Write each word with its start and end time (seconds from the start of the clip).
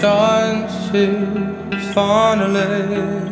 chances 0.00 1.92
finally. 1.92 3.28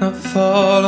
Not 0.00 0.16
fall 0.16 0.84